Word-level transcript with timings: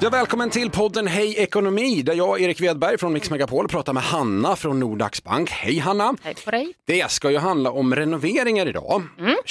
Ja, 0.00 0.10
välkommen 0.10 0.50
till 0.50 0.70
podden 0.70 1.06
Hej 1.06 1.34
Ekonomi 1.38 2.02
där 2.02 2.14
jag, 2.14 2.40
Erik 2.40 2.60
Wedberg 2.60 2.98
från 2.98 3.12
Mix 3.12 3.30
Megapol, 3.30 3.68
pratar 3.68 3.92
med 3.92 4.02
Hanna 4.02 4.56
från 4.56 4.80
Nordax 4.80 5.24
Bank. 5.24 5.50
Hej 5.50 5.78
Hanna! 5.78 6.14
Hej 6.22 6.34
på 6.44 6.50
dig. 6.50 6.74
Det 6.86 7.10
ska 7.10 7.30
ju 7.30 7.38
handla 7.38 7.70
om 7.70 7.94
renoveringar 7.94 8.66
idag. 8.68 9.02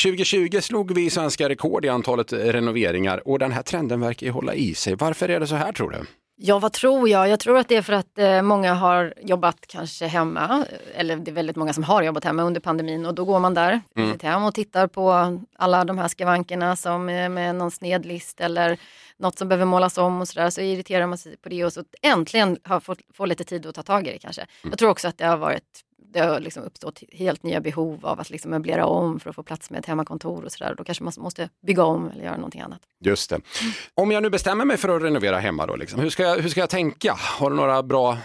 2020 0.04 0.60
slog 0.62 0.96
vi 0.96 1.10
svenska 1.10 1.50
rekord 1.50 1.86
i 1.86 1.90
antalet 1.90 2.34
renoveringar 2.34 3.28
och 3.28 3.40
den 3.40 3.52
här 3.52 3.62
trenden 3.62 4.02
verkar 4.02 4.28
ju 4.28 4.32
hålla 4.32 4.54
i 4.54 4.74
sig. 4.74 4.96
Varför 4.96 5.30
är 5.30 5.40
det 5.40 5.48
så 5.48 5.56
här 5.56 5.72
tror 5.72 5.90
du? 5.92 5.98
Ja, 6.40 6.60
vad 6.60 6.74
tror 6.74 7.10
jag? 7.10 7.30
Jag 7.30 7.40
tror 7.40 7.58
att 7.58 7.68
det 7.68 7.76
är 7.76 7.82
för 7.82 7.94
att 7.94 8.18
eh, 8.18 8.42
många 8.42 8.74
har 8.74 9.14
jobbat 9.22 9.58
kanske 9.68 10.06
hemma, 10.08 10.66
eller 10.96 11.16
det 11.16 11.32
är 11.32 11.34
väldigt 11.34 11.56
många 11.56 11.74
som 11.74 11.84
har 11.84 12.04
jobbat 12.04 12.24
hemma 12.24 12.44
under 12.44 12.62
pandemin 12.62 13.06
och 13.06 13.14
då 13.16 13.26
går 13.26 13.40
man 13.40 13.54
där 13.54 13.82
i 13.96 14.12
sitt 14.12 14.22
hem 14.22 14.44
och 14.44 14.54
tittar 14.54 14.88
på 14.88 15.40
alla 15.58 15.84
de 15.86 15.98
här 15.98 16.08
skavankerna 16.08 16.76
som 16.76 17.10
är 17.10 17.30
med 17.30 17.56
någon 17.56 17.72
snedlist 17.72 18.42
eller 18.42 18.78
något 19.18 19.38
som 19.38 19.48
behöver 19.48 19.66
målas 19.66 19.98
om 19.98 20.22
och 20.22 20.28
sådär 20.28 20.50
så 20.50 20.62
irriterar 20.62 21.08
man 21.08 21.18
sig 21.18 21.38
på 21.38 21.50
det 21.50 21.66
och 21.66 21.74
så 21.74 21.84
äntligen 22.02 22.58
har 22.64 22.80
fått 22.80 23.00
få 23.14 23.26
lite 23.26 23.44
tid 23.44 23.66
att 23.66 23.76
ta 23.76 23.84
tag 23.84 24.08
i 24.08 24.12
det 24.12 24.18
kanske. 24.18 24.46
Jag 24.64 24.78
tror 24.78 24.90
också 24.90 25.08
att 25.08 25.18
det 25.18 25.26
har 25.26 25.38
varit 25.38 25.84
det 26.14 26.20
har 26.20 26.40
liksom 26.40 26.64
uppstått 26.64 27.04
helt 27.12 27.44
nya 27.44 27.62
behov 27.62 28.06
av 28.06 28.20
att 28.20 28.30
liksom 28.30 28.52
möblera 28.52 28.86
om 28.86 29.20
för 29.20 29.30
att 29.30 29.36
få 29.36 29.44
plats 29.44 29.70
med 29.70 29.80
ett 29.80 29.86
hemmakontor 29.86 30.46
och 30.46 30.52
sådär. 30.52 30.76
Då 30.78 30.84
kanske 30.84 31.04
man 31.04 31.14
måste 31.18 31.50
bygga 31.68 31.84
om 31.84 32.10
eller 32.10 32.24
göra 32.24 32.36
någonting 32.36 32.62
annat. 32.62 32.80
Just 33.04 33.30
det. 33.30 33.42
Om 33.94 34.12
jag 34.12 34.24
nu 34.24 34.30
bestämmer 34.30 34.66
mig 34.66 34.78
för 34.78 34.90
att 34.90 35.04
renovera 35.04 35.38
hemma 35.38 35.66
då, 35.66 35.76
liksom, 35.76 36.00
hur, 36.00 36.10
ska 36.10 36.24
jag, 36.24 36.38
hur 36.38 36.50
ska 36.50 36.60
jag 36.60 36.70
tänka? 36.70 37.14
Har 37.14 37.50
du 37.50 37.56
några 37.56 37.84
bra 37.84 38.18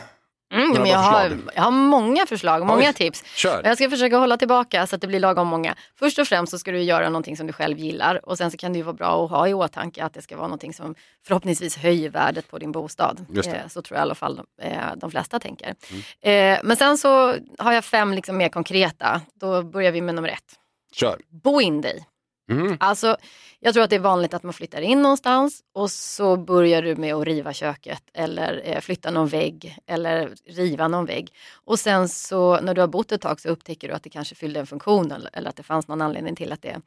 Mm, 0.53 0.73
men 0.73 0.87
jag, 0.87 0.99
har, 0.99 1.39
jag 1.55 1.63
har 1.63 1.71
många 1.71 2.27
förslag, 2.27 2.67
många 2.67 2.89
Oj, 2.89 2.93
tips. 2.93 3.25
kör. 3.25 3.63
Jag 3.65 3.77
ska 3.77 3.91
försöka 3.91 4.17
hålla 4.17 4.37
tillbaka 4.37 4.87
så 4.87 4.95
att 4.95 5.01
det 5.01 5.07
blir 5.07 5.21
lagom 5.21 5.49
många. 5.49 5.75
Först 5.99 6.19
och 6.19 6.27
främst 6.29 6.51
så 6.51 6.59
ska 6.59 6.73
du 6.73 6.83
göra 6.83 7.09
någonting 7.09 7.37
som 7.37 7.47
du 7.47 7.53
själv 7.53 7.79
gillar 7.79 8.29
och 8.29 8.39
sen 8.39 8.51
så 8.51 8.57
kan 8.57 8.73
det 8.73 8.77
ju 8.77 8.83
vara 8.83 8.95
bra 8.95 9.25
att 9.25 9.31
ha 9.31 9.49
i 9.49 9.55
åtanke 9.55 10.05
att 10.05 10.15
det 10.15 10.23
ska 10.23 10.37
vara 10.37 10.47
någonting 10.47 10.75
som 10.75 10.95
förhoppningsvis 11.27 11.77
höjer 11.77 12.11
värdet 12.11 12.51
på 12.51 12.59
din 12.59 12.73
bostad. 12.73 13.27
Eh, 13.47 13.69
så 13.69 13.83
tror 13.83 13.97
jag 13.97 14.01
i 14.01 14.03
alla 14.03 14.15
fall 14.15 14.41
eh, 14.63 14.73
de 14.97 15.11
flesta 15.11 15.39
tänker. 15.39 15.75
Eh, 16.21 16.59
men 16.63 16.77
sen 16.77 16.99
så 16.99 17.35
har 17.59 17.73
jag 17.73 17.85
fem 17.85 18.13
liksom 18.13 18.37
mer 18.37 18.49
konkreta. 18.49 19.21
Då 19.35 19.63
börjar 19.63 19.93
vi 19.93 20.01
med 20.01 20.15
nummer 20.15 20.29
ett. 20.29 20.59
Kör. 20.93 21.21
Bo 21.43 21.61
in 21.61 21.81
dig. 21.81 22.07
Mm. 22.51 22.77
Alltså, 22.81 23.17
jag 23.61 23.75
tror 23.75 23.85
att 23.85 23.91
det 23.91 23.97
är 23.97 24.01
vanligt 24.01 24.35
att 24.35 24.43
man 24.43 24.53
flyttar 24.53 24.81
in 24.81 25.03
någonstans 25.03 25.63
och 25.73 25.91
så 25.91 26.37
börjar 26.37 26.83
du 26.83 26.97
med 26.97 27.15
att 27.15 27.25
riva 27.25 27.53
köket 27.53 28.03
eller 28.15 28.63
eh, 28.65 28.81
flytta 28.81 29.11
någon 29.11 29.29
vägg 29.29 29.79
eller 29.87 30.35
riva 30.47 30.89
någon 30.89 31.07
vägg. 31.07 31.35
Och 31.53 31.79
sen 31.79 32.09
så 32.09 32.61
när 32.61 32.75
du 32.75 32.81
har 32.81 32.89
bott 32.89 33.13
ett 33.13 33.21
tag 33.21 33.41
så 33.41 33.49
upptäcker 33.49 33.89
du 33.89 33.95
att 33.95 34.03
det 34.03 34.11
kanske 34.11 34.35
fyllde 34.35 34.61
en 34.61 34.67
funktion 34.67 35.13
eller, 35.13 35.49
att 35.49 35.57
det 35.57 35.63
fanns 35.63 35.89
någon 35.89 36.03
anledning 36.03 36.37
till 36.37 36.53
att 36.53 36.63
det 36.63 36.81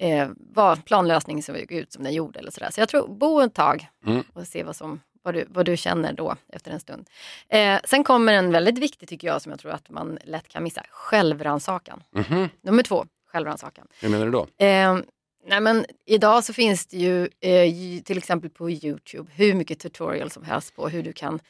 eh, 0.00 0.28
var 0.54 0.76
planlösning 0.76 1.42
som 1.42 1.54
såg 1.54 1.72
ut 1.72 1.92
som 1.92 2.04
den 2.04 2.12
gjorde. 2.14 2.38
Eller 2.38 2.50
sådär. 2.50 2.70
Så 2.70 2.80
jag 2.80 2.88
tror, 2.88 3.08
bo 3.08 3.40
ett 3.40 3.54
tag 3.54 3.88
Mm. 4.06 4.22
och 4.32 4.46
se 4.46 4.62
vad, 4.64 4.76
som, 4.76 5.00
vad, 5.22 5.34
du, 5.34 5.46
vad 5.48 5.66
du 5.66 5.76
känner 5.76 6.12
då 6.12 6.36
efter 6.52 6.70
en 6.70 6.80
stund. 6.80 7.08
Eh, 7.48 7.78
sen 7.84 8.04
kommer 8.04 8.32
en 8.32 8.52
väldigt 8.52 8.78
viktig 8.78 9.08
tycker 9.08 9.28
jag 9.28 9.42
som 9.42 9.52
jag 9.52 9.60
tror 9.60 9.72
att 9.72 9.90
man 9.90 10.18
lätt 10.24 10.48
kan 10.48 10.62
missa, 10.62 10.82
självrannsakan. 10.90 12.02
Mhm. 12.10 12.48
Nummer 12.62 12.82
två, 12.82 13.06
självrannsakan. 13.28 13.86
Hur 14.00 14.08
menar 14.08 14.24
du 14.24 14.32
då? 14.32 14.46
Eh, 14.64 14.98
nej 15.46 15.60
men 15.60 15.86
idag 16.06 16.44
så 16.44 16.52
finns 16.52 16.86
det 16.86 16.96
ju 16.96 17.28
eh, 17.40 18.02
till 18.02 18.18
exempel 18.18 18.50
på 18.50 18.70
Youtube 18.70 19.30
hur 19.34 19.54
mycket 19.54 19.78
tutorial 19.78 20.30
som 20.30 20.44
helst 20.44 20.76
på 20.76 20.88
hur 20.88 21.02
du 21.02 21.12
kan 21.12 21.40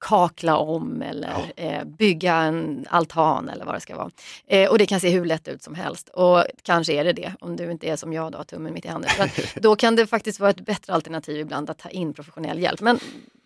kakla 0.00 0.56
om 0.56 1.02
eller 1.02 1.52
eh, 1.56 1.84
bygga 1.84 2.34
en 2.34 2.86
altan 2.90 3.48
eller 3.48 3.64
vad 3.64 3.74
det 3.74 3.80
ska 3.80 3.96
vara. 3.96 4.10
Eh, 4.46 4.70
och 4.70 4.78
det 4.78 4.86
kan 4.86 5.00
se 5.00 5.10
hur 5.10 5.24
lätt 5.24 5.48
ut 5.48 5.62
som 5.62 5.74
helst 5.74 6.08
och 6.08 6.44
kanske 6.62 6.92
är 6.92 7.04
det 7.04 7.12
det 7.12 7.34
om 7.40 7.56
du 7.56 7.70
inte 7.70 7.86
är 7.86 7.96
som 7.96 8.12
jag 8.12 8.32
då, 8.32 8.38
har 8.38 8.44
tummen 8.44 8.72
mitt 8.72 8.84
i 8.84 8.88
handen. 8.88 9.10
Då 9.56 9.76
kan 9.76 9.96
det 9.96 10.06
faktiskt 10.06 10.40
vara 10.40 10.50
ett 10.50 10.60
bättre 10.60 10.92
alternativ 10.92 11.40
ibland 11.40 11.70
att 11.70 11.78
ta 11.78 11.88
in 11.88 12.14
professionell 12.14 12.58
hjälp. 12.58 12.80
Men 12.80 12.98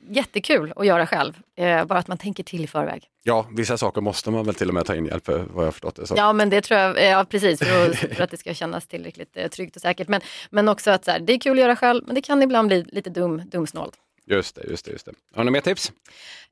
jättekul 0.09 0.73
att 0.77 0.87
göra 0.87 1.07
själv, 1.07 1.33
eh, 1.57 1.85
bara 1.85 1.99
att 1.99 2.09
man 2.09 2.19
tänker 2.19 2.45
till 2.45 2.65
i 2.65 2.67
förväg. 2.67 3.09
Ja, 3.23 3.47
vissa 3.57 3.79
saker 3.79 4.01
måste 4.01 4.31
man 4.31 4.45
väl 4.45 4.55
till 4.55 4.69
och 4.69 4.75
med 4.75 4.87
ta 4.87 4.95
in 4.95 5.07
hjälp 5.07 5.27
för 5.27 5.39
vad 5.39 5.63
jag 5.63 5.67
har 5.67 5.73
förstått 5.73 5.97
det. 5.97 6.07
Så. 6.07 6.15
Ja 6.17 6.33
men 6.33 6.51
det 6.51 6.61
tror 6.61 6.81
jag, 6.81 6.97
eh, 6.99 7.05
ja 7.05 7.25
precis 7.25 7.59
för 7.59 7.91
att, 7.91 7.97
för 7.97 8.23
att 8.23 8.31
det 8.31 8.37
ska 8.37 8.55
kännas 8.55 8.87
tillräckligt 8.87 9.37
eh, 9.37 9.49
tryggt 9.49 9.77
och 9.77 9.83
säkert. 9.83 10.09
Men, 10.09 10.21
men 10.51 10.69
också 10.69 10.91
att 10.91 11.05
så 11.05 11.11
här, 11.11 11.21
det 11.21 11.33
är 11.33 11.39
kul 11.39 11.53
att 11.53 11.59
göra 11.59 11.77
själv 11.77 12.03
men 12.07 12.15
det 12.15 12.23
kan 12.23 12.43
ibland 12.43 12.69
bli 12.69 12.85
lite 12.89 13.11
dum, 13.11 13.43
dumsnålt. 13.47 13.95
Just 14.27 14.55
det, 14.55 14.65
just 14.71 14.85
det, 14.85 14.91
just 14.91 15.07
det. 15.07 15.13
Har 15.35 15.45
du 15.45 15.51
mer 15.51 15.61
tips? 15.61 15.93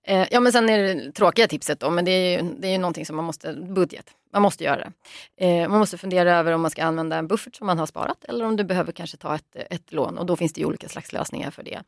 Eh, 0.07 0.27
ja 0.31 0.41
men 0.41 0.53
sen 0.53 0.69
är 0.69 0.79
det 0.79 1.13
tråkiga 1.13 1.49
tipset 1.49 1.81
då, 1.81 1.91
men 1.91 2.05
det 2.05 2.11
är 2.11 2.43
ju, 2.43 2.49
det 2.59 2.69
är 2.69 2.73
ju 2.73 2.79
någonting 2.79 3.07
som 3.07 3.17
man 3.17 3.25
måste, 3.25 3.53
budget, 3.53 4.11
man 4.33 4.43
måste 4.43 4.65
göra 4.65 4.77
det. 4.77 4.93
Eh, 5.47 5.69
man 5.69 5.79
måste 5.79 5.99
fundera 5.99 6.37
över 6.39 6.53
om 6.53 6.61
man 6.63 6.71
ska 6.71 6.85
använda 6.85 7.17
en 7.17 7.27
buffert 7.27 7.57
som 7.57 7.67
man 7.67 7.79
har 7.79 7.87
sparat 7.87 8.25
eller 8.25 8.45
om 8.45 8.57
du 8.57 8.65
behöver 8.65 8.93
kanske 8.93 9.17
ta 9.17 9.35
ett, 9.35 9.57
ett 9.71 9.93
lån 9.93 10.19
och 10.19 10.27
då 10.27 10.37
finns 10.37 10.53
det 10.53 10.61
ju 10.61 10.67
olika 10.67 10.89
slags 10.89 11.13
lösningar 11.13 11.51
för 11.51 11.63
det. 11.63 11.83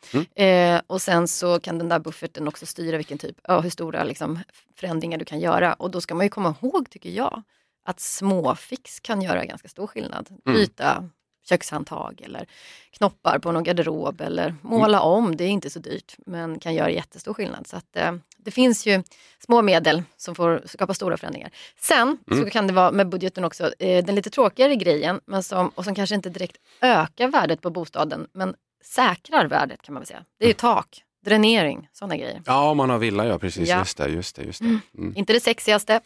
Eh, 0.44 0.80
och 0.86 1.02
sen 1.02 1.28
så 1.28 1.60
kan 1.60 1.78
den 1.78 1.88
där 1.88 1.98
bufferten 1.98 2.48
också 2.48 2.66
styra 2.66 2.96
vilken 2.96 3.18
typ, 3.18 3.36
ja, 3.42 3.60
hur 3.60 3.70
stora 3.70 4.04
liksom, 4.04 4.38
förändringar 4.76 5.18
du 5.18 5.24
kan 5.24 5.40
göra 5.40 5.72
och 5.72 5.90
då 5.90 6.00
ska 6.00 6.14
man 6.14 6.26
ju 6.26 6.30
komma 6.30 6.54
ihåg, 6.62 6.90
tycker 6.90 7.10
jag, 7.10 7.42
att 7.84 8.00
småfix 8.00 9.00
kan 9.00 9.22
göra 9.22 9.44
ganska 9.44 9.68
stor 9.68 9.86
skillnad. 9.86 10.28
Byta 10.44 11.08
kökshandtag 11.44 12.20
eller 12.24 12.46
knoppar 12.90 13.38
på 13.38 13.52
någon 13.52 13.64
garderob 13.64 14.20
eller 14.20 14.54
måla 14.62 15.00
om. 15.00 15.36
Det 15.36 15.44
är 15.44 15.48
inte 15.48 15.70
så 15.70 15.78
dyrt 15.78 16.16
men 16.26 16.58
kan 16.58 16.74
göra 16.74 16.90
jättestor 16.90 17.34
skillnad. 17.34 17.66
Så 17.66 17.76
att, 17.76 17.96
eh, 17.96 18.12
det 18.36 18.50
finns 18.50 18.86
ju 18.86 19.02
små 19.38 19.62
medel 19.62 20.02
som 20.16 20.34
får 20.34 20.62
skapa 20.66 20.94
stora 20.94 21.16
förändringar. 21.16 21.50
Sen 21.80 22.18
så 22.28 22.50
kan 22.50 22.66
det 22.66 22.72
vara 22.72 22.90
med 22.90 23.08
budgeten 23.08 23.44
också 23.44 23.72
eh, 23.78 24.04
den 24.04 24.14
lite 24.14 24.30
tråkigare 24.30 24.76
grejen 24.76 25.20
men 25.26 25.42
som, 25.42 25.68
och 25.68 25.84
som 25.84 25.94
kanske 25.94 26.14
inte 26.14 26.30
direkt 26.30 26.56
ökar 26.80 27.28
värdet 27.28 27.60
på 27.60 27.70
bostaden 27.70 28.26
men 28.32 28.54
säkrar 28.84 29.46
värdet 29.46 29.82
kan 29.82 29.92
man 29.92 30.00
väl 30.00 30.06
säga. 30.06 30.24
Det 30.38 30.44
är 30.44 30.48
ju 30.48 30.54
tak, 30.54 31.02
dränering, 31.24 31.88
sådana 31.92 32.16
grejer. 32.16 32.42
Ja, 32.46 32.70
om 32.70 32.76
man 32.76 32.90
har 32.90 32.98
villa, 32.98 33.26
ja 33.26 33.38
precis. 33.38 33.68
Ja. 33.68 33.78
Just 33.78 33.96
det, 33.96 34.08
just 34.08 34.36
det. 34.36 34.42
Just 34.42 34.60
det. 34.60 34.78
Mm. 34.98 35.16
Inte 35.16 35.32
det 35.32 35.40
sexigaste 35.40 36.00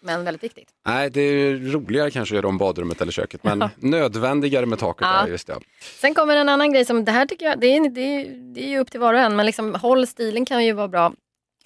men 0.00 0.24
väldigt 0.24 0.44
viktigt. 0.44 0.68
Nej, 0.86 1.10
det 1.10 1.20
är 1.20 1.56
roligare 1.56 2.10
kanske 2.10 2.34
att 2.34 2.36
göra 2.36 2.48
om 2.48 2.58
badrummet 2.58 3.00
eller 3.00 3.12
köket, 3.12 3.44
men 3.44 3.64
nödvändigare 3.76 4.66
med 4.66 4.78
taket. 4.78 5.06
Ja. 5.10 5.22
Där, 5.22 5.28
just 5.30 5.46
det. 5.46 5.58
Sen 6.00 6.14
kommer 6.14 6.36
en 6.36 6.48
annan 6.48 6.72
grej 6.72 6.84
som, 6.84 7.04
det 7.04 7.12
här 7.12 7.26
tycker 7.26 7.46
jag, 7.46 7.60
det 7.60 7.66
är, 7.66 7.90
det 7.90 8.00
är, 8.00 8.54
det 8.54 8.64
är 8.64 8.68
ju 8.68 8.78
upp 8.78 8.90
till 8.90 9.00
var 9.00 9.14
och 9.14 9.20
en, 9.20 9.36
men 9.36 9.46
liksom, 9.46 9.74
håll 9.74 10.06
stilen 10.06 10.46
kan 10.46 10.64
ju 10.64 10.72
vara 10.72 10.88
bra. 10.88 11.12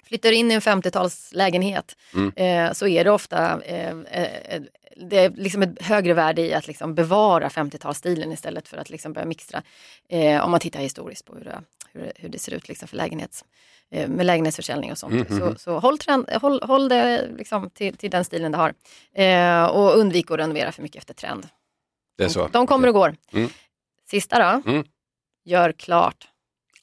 Flyttar 0.03 0.29
du 0.29 0.35
in 0.35 0.51
i 0.51 0.53
en 0.53 0.61
50-talslägenhet 0.61 1.95
eh, 2.35 2.73
så 2.73 2.87
är 2.87 3.03
det 3.03 3.11
ofta 3.11 3.61
eh, 3.61 3.89
eh, 4.11 4.61
det 4.97 5.17
är 5.19 5.29
liksom 5.29 5.61
ett 5.61 5.81
högre 5.81 6.13
värde 6.13 6.41
i 6.41 6.53
att 6.53 6.67
liksom 6.67 6.95
bevara 6.95 7.49
50-talsstilen 7.49 8.33
istället 8.33 8.67
för 8.67 8.77
att 8.77 8.89
liksom 8.89 9.13
börja 9.13 9.25
mixtra. 9.27 9.63
Eh, 10.09 10.43
om 10.45 10.51
man 10.51 10.59
tittar 10.59 10.79
historiskt 10.79 11.25
på 11.25 11.35
hur 11.35 11.43
det, 11.43 11.61
hur 11.93 12.01
det, 12.01 12.11
hur 12.15 12.29
det 12.29 12.39
ser 12.39 12.51
ut 12.53 12.67
liksom 12.67 12.87
för 12.87 12.97
lägenhets, 12.97 13.45
eh, 13.91 14.09
med 14.09 14.25
lägenhetsförsäljning 14.25 14.91
och 14.91 14.97
sånt. 14.97 15.27
Så, 15.29 15.55
så 15.57 15.79
håll, 15.79 15.97
trend, 15.97 16.29
håll, 16.29 16.61
håll 16.63 16.89
det 16.89 17.27
liksom 17.37 17.69
till, 17.69 17.97
till 17.97 18.09
den 18.11 18.25
stilen 18.25 18.51
det 18.51 18.57
har. 18.57 18.73
Eh, 19.15 19.65
och 19.65 19.97
undvik 19.97 20.31
att 20.31 20.37
renovera 20.39 20.71
för 20.71 20.81
mycket 20.81 20.97
efter 20.99 21.13
trend. 21.13 21.47
Det 22.17 22.23
är 22.23 22.29
så. 22.29 22.47
De 22.47 22.67
kommer 22.67 22.87
och 22.87 22.93
går. 22.93 23.15
Mm. 23.33 23.49
Sista 24.09 24.39
då. 24.63 24.71
Mm. 24.71 24.85
Gör 25.45 25.71
klart. 25.71 26.27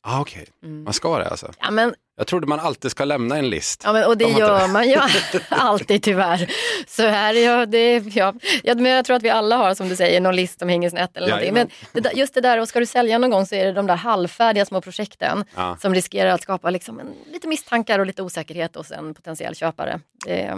Ah, 0.00 0.21
Okej, 0.21 0.47
Mm. 0.62 0.85
man 0.85 0.93
ska 0.93 1.19
det 1.19 1.29
alltså. 1.29 1.53
Ja, 1.61 1.71
men, 1.71 1.95
Jag 2.21 2.27
trodde 2.27 2.47
man 2.47 2.61
alltid 2.61 2.91
ska 2.91 3.05
lämna 3.05 3.37
en 3.37 3.51
list. 3.51 3.83
ja, 3.85 3.93
men, 3.93 4.05
och 4.05 4.19
det 4.19 4.25
De 4.25 4.33
gör 4.39 4.61
inte 4.61 4.73
man 4.73 4.89
ju 4.89 4.97
alltid 5.49 6.03
tyvärr. 6.03 6.51
Så 6.87 7.03
här, 7.03 7.35
ja, 7.35 7.67
det, 7.67 7.97
ja, 7.99 8.35
ja, 8.63 8.75
men 8.75 8.93
jag 8.93 9.05
tror 9.05 9.17
att 9.17 9.23
vi 9.23 9.31
alla 9.31 9.57
har 9.57 9.75
som 9.75 9.89
du 9.89 9.97
säger 9.97 10.21
någon 10.21 10.37
list 10.37 10.59
som 10.59 10.69
hänger 10.69 10.91
snett 10.91 11.17
eller 11.17 11.29
någonting. 11.29 11.55
Men 11.55 11.69
det 11.93 12.01
där, 12.01 12.13
just 12.13 12.35
det 12.35 12.41
där, 12.41 12.61
och 12.61 12.69
ska 12.69 12.81
du 12.81 12.87
sälja 12.87 13.19
någon 13.19 13.31
gång 13.31 13.47
så 13.47 13.55
är 13.55 13.65
det 13.65 13.73
de 13.73 13.87
där 13.87 13.97
halvfärdiga 13.97 14.65
små 14.67 14.81
projekten 14.81 15.45
Ja. 15.55 15.77
som 15.81 15.95
riskerar 15.95 16.31
att 16.31 16.43
skapa 16.43 16.71
liksom 16.71 17.01
en, 17.01 17.07
lite 17.33 17.49
misstankar 17.49 17.99
och 17.99 18.07
lite 18.07 18.23
osäkerhet 18.23 18.77
hos 18.77 18.91
en 18.91 19.15
potentiell 19.15 19.55
köpare. 19.55 20.01
Eh, 20.27 20.57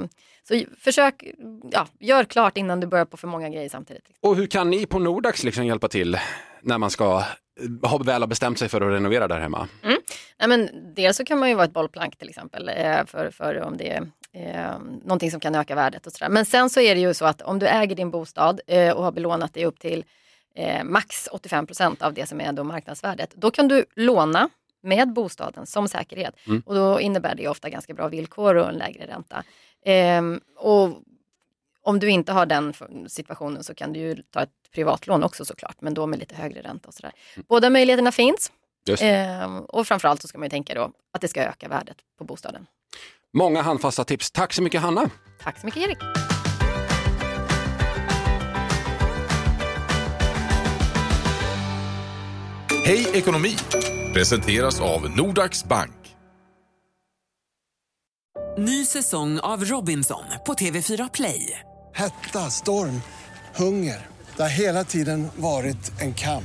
så 0.49 0.63
försök, 0.81 1.25
ja, 1.71 1.87
gör 2.01 2.25
klart 2.25 2.57
innan 2.57 2.81
du 2.81 2.87
börjar 2.87 3.05
på 3.05 3.17
för 3.17 3.29
många 3.29 3.49
grejer 3.49 3.69
samtidigt. 3.69 4.05
Och 4.23 4.37
hur 4.37 4.47
kan 4.47 4.71
ni 4.71 4.87
på 4.87 4.99
Nordax 4.99 5.45
liksom 5.45 5.67
hjälpa 5.67 5.89
till 5.89 6.19
när 6.63 6.79
man 6.79 6.91
ska 6.91 7.25
eh, 7.83 7.91
ha 7.91 7.99
väl 7.99 8.23
har 8.23 8.27
bestämt 8.27 8.59
sig 8.59 8.69
för 8.69 8.81
att 8.81 8.93
renovera 8.93 9.29
där 9.29 9.41
hemma? 9.41 9.69
Nej, 10.39 10.49
men 10.49 10.95
dels 10.95 11.17
så 11.17 11.25
kan 11.25 11.39
man 11.39 11.49
ju 11.49 11.55
vara 11.55 11.65
ett 11.65 11.73
bollplank 11.73 12.17
till 12.17 12.29
exempel 12.29 12.69
eh, 12.69 13.05
för, 13.07 13.31
för 13.31 13.61
om 13.61 13.77
det 13.77 13.91
är 13.91 14.07
eh, 14.33 14.79
någonting 15.05 15.31
som 15.31 15.41
kan 15.41 15.55
öka 15.55 15.75
värdet 15.75 16.07
och 16.07 16.13
sådär. 16.13 16.29
Men 16.29 16.45
sen 16.45 16.71
så 16.71 16.81
är 16.81 16.95
det 16.95 17.01
ju 17.01 17.15
så 17.15 17.25
att 17.25 17.43
om 17.43 17.59
du 17.59 17.67
äger 17.67 17.97
din 17.97 18.11
bostad 18.11 18.61
eh, 18.67 18.93
och 18.93 19.05
har 19.05 19.13
belånat 19.13 19.55
det 19.55 19.67
upp 19.67 19.79
till 19.79 20.05
eh, 20.55 20.85
max 20.85 21.29
85 21.33 21.67
procent 21.67 22.03
av 22.03 22.15
det 22.15 22.27
som 22.27 22.41
är 22.41 22.53
då 22.53 22.65
marknadsvärdet. 22.65 23.35
Då 23.35 23.51
kan 23.51 23.69
du 23.69 23.85
låna 23.95 24.49
med 24.83 25.13
bostaden 25.13 25.67
som 25.67 25.89
säkerhet 25.89 26.35
och 26.67 26.75
då 26.75 27.01
innebär 27.01 27.35
det 27.35 27.49
ofta 27.49 27.71
ganska 27.71 27.95
bra 27.95 28.09
villkor 28.09 28.55
och 28.55 28.69
en 28.69 28.75
lägre 28.75 29.07
ränta. 29.07 29.45
Ehm, 29.85 30.41
och 30.57 30.89
om 31.83 31.99
du 31.99 32.11
inte 32.11 32.33
har 32.33 32.47
den 32.47 32.75
situationen 33.09 33.65
så 33.65 33.75
kan 33.75 33.93
du 33.93 34.01
ju 34.01 34.23
ta 34.31 34.43
ett 34.43 34.51
privatlån 34.75 35.23
också 35.23 35.45
såklart, 35.45 35.77
men 35.81 35.95
då 35.95 36.07
med 36.07 36.19
lite 36.19 36.35
högre 36.35 36.63
ränta 36.63 36.89
och 36.89 36.95
sådär. 36.95 37.13
Båda 37.49 37.71
möjligheterna 37.71 38.13
finns. 38.13 38.53
Just 38.87 39.03
det. 39.03 39.09
Ehm, 39.09 39.61
och 39.61 39.87
framförallt 39.87 40.23
så 40.23 40.29
ska 40.29 40.39
man 40.39 40.47
ju 40.47 40.51
tänka 40.51 40.75
då 40.75 40.91
att 41.13 41.21
det 41.21 41.29
ska 41.29 41.43
öka 41.45 41.69
värdet 41.69 41.97
på 42.19 42.25
bostaden. 42.25 42.67
Många 43.33 43.63
handfasta 43.63 44.05
tips. 44.05 44.31
Tack 44.31 44.53
så 44.53 44.63
mycket 44.63 44.81
Hanna. 44.81 45.11
Tack 45.43 45.61
så 45.61 45.67
mycket 45.67 45.83
Erik. 45.83 45.99
Hej 52.85 53.09
ekonomi 53.13 53.57
presenteras 54.13 54.81
av 54.81 55.11
Nordax 55.17 55.65
Bank. 55.65 55.91
Ny 58.59 58.85
säsong 58.85 59.41
av 59.41 59.65
Robinson 59.65 60.25
på 60.47 60.55
TV4 60.55 61.11
Play. 61.15 61.59
Hetta, 61.95 62.39
storm, 62.39 63.03
hunger. 63.57 64.07
Det 64.37 64.43
har 64.43 64.49
hela 64.49 64.85
tiden 64.85 65.29
varit 65.37 66.01
en 66.01 66.15
kamp. 66.15 66.45